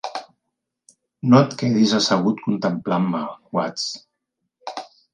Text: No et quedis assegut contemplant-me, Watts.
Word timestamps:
No 1.33 1.41
et 1.45 1.53
quedis 1.59 1.95
assegut 1.99 2.43
contemplant-me, 2.49 3.23
Watts. 3.59 3.89